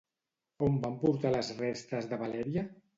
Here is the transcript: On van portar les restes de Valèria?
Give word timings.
On 0.69 0.79
van 0.87 0.97
portar 1.05 1.35
les 1.37 1.55
restes 1.63 2.13
de 2.13 2.23
Valèria? 2.27 2.71